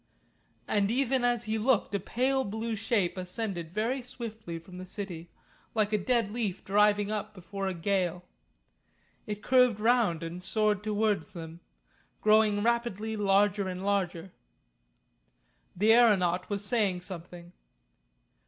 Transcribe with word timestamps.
And 0.67 0.89
even 0.89 1.23
as 1.23 1.43
he 1.43 1.59
looked 1.59 1.93
a 1.93 1.99
pale 1.99 2.43
blue 2.43 2.75
shape 2.75 3.17
ascended 3.17 3.71
very 3.71 4.01
swiftly 4.01 4.57
from 4.57 4.79
the 4.79 4.85
city 4.87 5.29
like 5.75 5.93
a 5.93 5.97
dead 5.99 6.31
leaf 6.31 6.63
driving 6.63 7.11
up 7.11 7.35
before 7.35 7.67
a 7.67 7.73
gale. 7.75 8.25
It 9.27 9.43
curved 9.43 9.79
round 9.79 10.23
and 10.23 10.41
soared 10.41 10.81
towards 10.83 11.33
them, 11.33 11.59
growing 12.19 12.63
rapidly 12.63 13.15
larger 13.15 13.67
and 13.67 13.85
larger. 13.85 14.33
The 15.75 15.93
aeronaut 15.93 16.49
was 16.49 16.65
saying 16.65 17.01
something. 17.01 17.53